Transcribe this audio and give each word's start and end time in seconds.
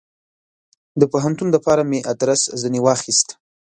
د 0.99 1.01
پوهنتون 1.11 1.47
دپاره 1.55 1.83
مې 1.89 1.99
ادرس 2.11 2.41
ځني 2.61 2.79
واخیست. 2.83 3.27